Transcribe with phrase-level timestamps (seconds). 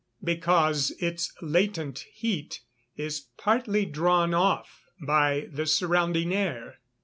[0.25, 2.61] _Because its latent heat
[2.95, 6.79] is partly drawn off by the surrounding air.